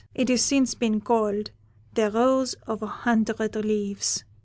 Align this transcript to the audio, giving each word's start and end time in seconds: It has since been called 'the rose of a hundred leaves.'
It 0.15 0.29
has 0.29 0.41
since 0.43 0.73
been 0.73 0.99
called 1.01 1.51
'the 1.93 2.09
rose 2.09 2.55
of 2.65 2.81
a 2.81 2.87
hundred 2.87 3.55
leaves.' 3.55 4.23